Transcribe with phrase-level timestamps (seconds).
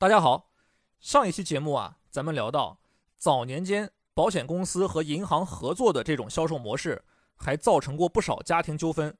[0.00, 0.52] 大家好，
[1.00, 2.78] 上一期节目啊，咱们聊到
[3.16, 9.18] 早年间保险公司和银行合作的这种销售模式，还造成过不少家庭纠纷。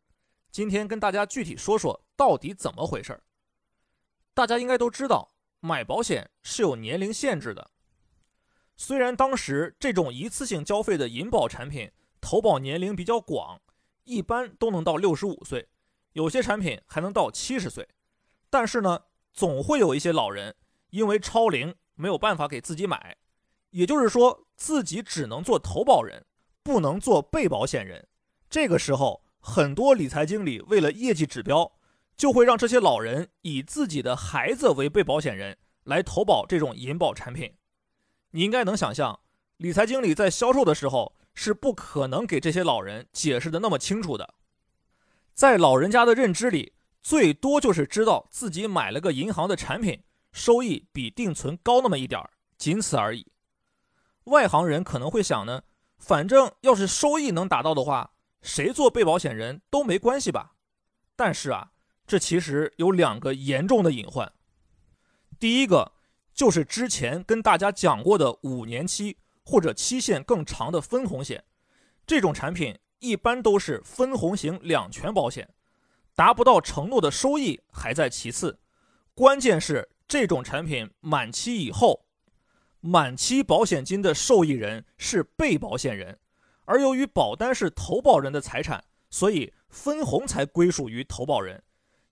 [0.52, 3.24] 今天跟大家具体说说到底怎么回事儿。
[4.32, 7.72] 大家应该都知道，买保险是有年龄限制的。
[8.76, 11.90] 虽然当时这种一次性交费的银保产品
[12.20, 13.60] 投保年龄比较广，
[14.04, 15.68] 一般都能到六十五岁，
[16.12, 17.88] 有些产品还能到七十岁，
[18.48, 20.54] 但是呢，总会有一些老人。
[20.90, 23.16] 因为超龄没有办法给自己买，
[23.70, 26.24] 也就是说自己只能做投保人，
[26.62, 28.08] 不能做被保险人。
[28.48, 31.72] 这个时候，很多理财经理为了业绩指标，
[32.16, 37.54] 就会让这些老人以自己的孩子为被保险人来投保这种银保产品。
[38.30, 39.20] 你应该能想象，
[39.56, 44.34] 理财经理在销售的时候是不可能给这些老人解释的那么清楚的。
[45.34, 50.02] 在老人家的认知里，最多就是知道自己买了个银行的产品。
[50.38, 53.26] 收益比定存高那么一点儿，仅此而已。
[54.24, 55.62] 外行人可能会想呢，
[55.98, 60.52] 反正要是收益能达到的话，谁做被保险人都没关系吧？
[61.16, 61.72] 但是啊，
[62.06, 64.32] 这其实有两个严重的隐患。
[65.40, 65.90] 第一个
[66.32, 71.42] 就是之前跟大家讲过的五年期或者期限更长的分红险，
[72.06, 75.52] 这种产品一般都是分红型两全保险，
[76.14, 78.60] 达不到承诺的收益还在其次，
[79.14, 79.88] 关键是。
[80.08, 82.06] 这种产品满期以后，
[82.80, 86.18] 满期保险金的受益人是被保险人，
[86.64, 91.62] 而由于保单是投保人的财产，所以分红才归属于投保人。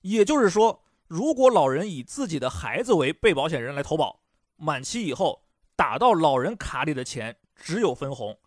[0.02, 4.20] 也就是说，如果老人以自己的孩子为被保险人来投保，
[4.56, 5.42] 满期以后
[5.74, 8.38] 打到老人卡里的钱只有分红，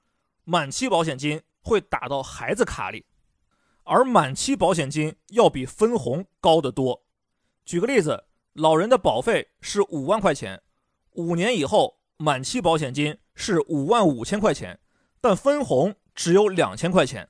[0.44, 3.08] 满期保险金会打到孩子卡里，
[3.83, 7.03] 而满期保险金要比分红高得多。
[7.66, 8.25] 举个例子。
[8.53, 10.61] 老人的保费是五万块钱，
[11.11, 14.80] 五年以后满期保险金是五万五千块钱，
[15.22, 17.30] 但分红只有两千块钱。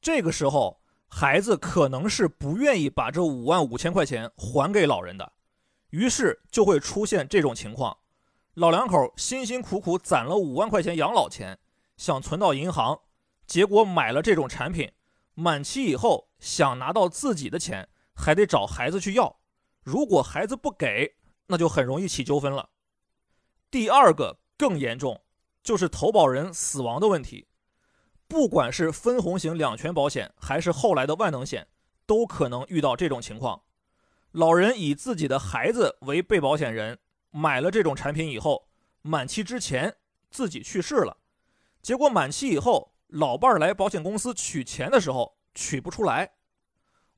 [0.00, 5.32] 这个时候，孩子可能是不愿意把这五万五千块钱还给老人的，
[5.90, 7.96] 于是就会出现这种情况：
[8.54, 11.58] 老两口辛辛苦苦攒了五万块钱养老钱，
[11.96, 13.00] 想存到银行，
[13.46, 14.92] 结果买了这种产品，
[15.34, 19.37] 满期以后想拿到自己的钱，还得找孩子去要。
[19.88, 21.16] 如果孩子不给，
[21.46, 22.68] 那就很容易起纠纷了。
[23.70, 25.22] 第二个更严重，
[25.62, 27.48] 就是投保人死亡的问题。
[28.26, 31.66] 不管是分红型两全保险，还是后来的万能险，
[32.04, 33.62] 都可能遇到这种情况：
[34.32, 36.98] 老人以自己的孩子为被保险人，
[37.30, 38.68] 买了这种产品以后，
[39.00, 39.96] 满期之前
[40.30, 41.16] 自己去世了，
[41.80, 46.32] 结果满期以后，老伴儿来保险公司取钱的时候取不出来，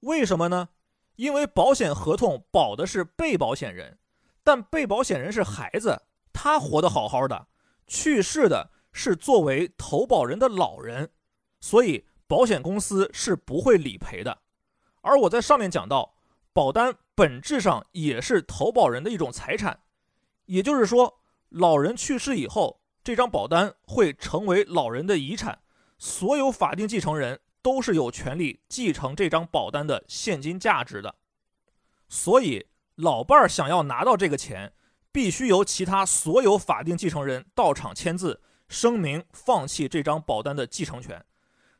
[0.02, 0.68] 为什么呢？
[1.16, 3.98] 因为保险合同保的是被保险人，
[4.42, 7.46] 但被保险人是孩子，他活得好好的，
[7.86, 11.10] 去世的是作为投保人的老人，
[11.60, 14.38] 所以保险公司是不会理赔的。
[15.02, 16.14] 而我在上面讲到，
[16.52, 19.80] 保单本质上也是投保人的一种财产，
[20.46, 25.60] 也就是说，老人去世以后，这张保单会成为老人的遗产，
[25.98, 27.40] 所有法定继承人。
[27.62, 31.16] 都是有权利继承这张保单的现金价值的，
[32.08, 34.72] 所以老伴儿想要拿到这个钱，
[35.12, 41.24] 必须由其他所有法定继承人到场签字，声明放弃这张保单的继承权，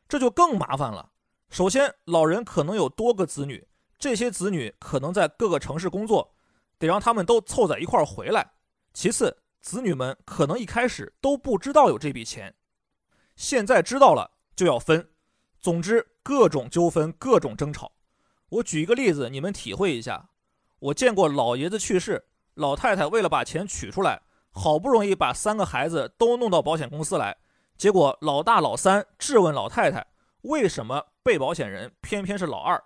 [0.07, 1.11] 这就更麻烦了。
[1.49, 3.67] 首先，老人可能有多个子女，
[3.99, 6.33] 这些子女可能在各个城市工作，
[6.77, 8.53] 得让他们都凑在一块儿回来。
[8.93, 12.55] 其次，子女们可能一开始都不知道有这笔钱，
[13.35, 15.10] 现在知道了就要分。
[15.61, 17.91] 总之，各种纠纷，各种争吵。
[18.49, 20.29] 我举一个例子，你们体会一下。
[20.79, 27.37] 我见过老爷子去世，老太太为了把钱取出来，好不容易把三个孩子都弄到保险公司来，
[27.77, 30.07] 结果老大、老三质问老太太，
[30.41, 32.83] 为什么被保险人偏偏是老二？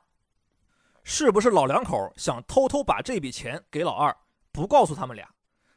[1.02, 4.14] 是不是老两口想偷偷把这笔钱给老二，
[4.52, 5.26] 不告诉他们俩？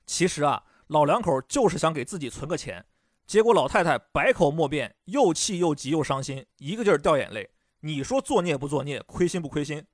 [0.05, 2.85] 其实啊，老两口就是想给自己存个钱。
[3.29, 7.51] 结果老太太百口莫辩，又气又急又伤心，一个劲儿掉眼泪。
[7.81, 9.85] 你说作孽不作孽，亏心不亏心？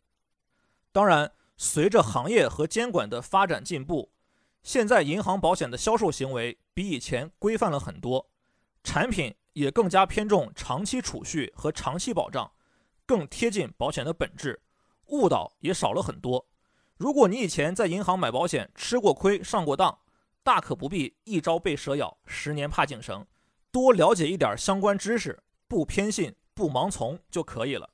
[0.92, 4.12] 当然，随着行业和监管的发展进步，
[4.62, 8.30] 现在银行保险的销售行为比以前规范了很多，
[8.84, 12.52] 产品也更加偏重长期储蓄和长期保障，
[13.04, 14.62] 更贴近保险的本质，
[15.06, 16.46] 误导也少了很多。
[16.96, 19.98] 如果你以前在银行买保险吃过亏、上过当，
[20.44, 23.26] 大可不必一朝被蛇咬，十年怕井绳，
[23.72, 27.88] 多了解一点相关知识，不偏信，不盲从就可以了。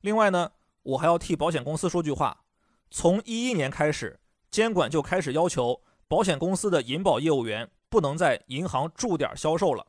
[0.00, 0.52] 另外呢，
[0.82, 2.44] 我还要替保险公司说句话：
[2.90, 4.18] 从一一年开始，
[4.50, 9.86] 监管就开始要求保险公司的银保业务员不能在银行驻点销售了。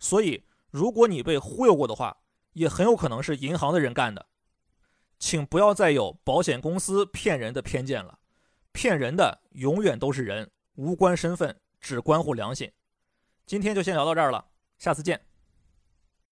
[0.00, 2.16] 所以，如果你被忽悠过的话，
[2.54, 4.26] 也很有可能是银行的人干的。
[5.20, 8.18] 请不要再有保险公司骗人的偏见了，
[8.72, 12.70] 骗人的永远都是人，无关身份，只关乎良心。
[13.46, 14.44] 今天就先聊到这儿了，
[14.78, 15.20] 下次见。